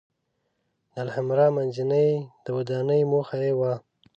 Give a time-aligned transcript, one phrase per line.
[0.93, 2.09] د الحمرأ منځۍ
[2.43, 3.73] د ودانونې موخه یې وه.